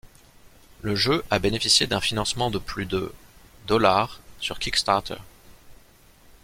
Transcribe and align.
Le 0.81 0.95
jeu 0.95 1.23
a 1.29 1.37
bénéficié 1.37 1.85
d'un 1.85 2.01
financement 2.01 2.49
de 2.49 2.57
plus 2.57 2.87
de 2.87 3.13
$ 3.67 4.07
sur 4.39 4.57
Kickstarter. 4.57 5.19